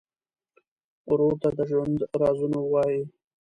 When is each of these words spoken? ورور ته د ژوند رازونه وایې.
ورور 1.09 1.33
ته 1.41 1.49
د 1.57 1.59
ژوند 1.69 1.97
رازونه 2.21 2.59
وایې. 2.61 3.01